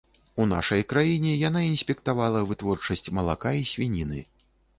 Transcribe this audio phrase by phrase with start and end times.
[0.43, 4.19] У нашай краіне яна інспектавала вытворчасць малака і свініны.